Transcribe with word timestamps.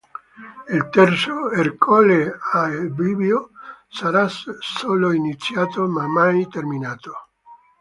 Il 0.75 0.85
terzo, 0.89 1.51
“Ercole 1.51 2.35
al 2.53 2.89
bivio”, 2.89 3.51
sarà 3.87 4.27
solo 4.27 5.11
iniziato, 5.11 5.87
ma 5.87 6.07
mai 6.07 6.47
terminato. 6.47 7.27